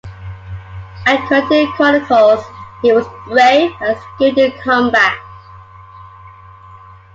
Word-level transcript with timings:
According 1.05 1.67
to 1.67 1.71
chronicles, 1.73 2.43
he 2.81 2.91
was 2.91 3.05
brave 3.27 3.69
and 3.81 3.95
skilled 4.15 4.39
in 4.39 4.51
combat. 4.63 5.15